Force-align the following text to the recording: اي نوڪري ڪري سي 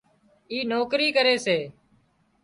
اي 0.51 0.57
نوڪري 0.71 1.07
ڪري 1.17 1.35
سي 1.45 1.57